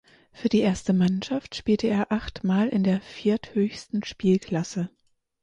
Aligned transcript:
Für 0.31 0.49
die 0.49 0.61
erste 0.61 0.93
Mannschaft 0.93 1.53
spielte 1.53 1.85
er 1.85 2.11
achtmal 2.11 2.69
in 2.69 2.83
der 2.83 3.01
vierthöchsten 3.01 4.03
Spielklasse. 4.03 4.89